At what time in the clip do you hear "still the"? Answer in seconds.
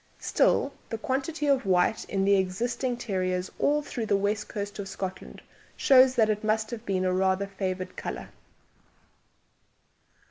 0.17-0.97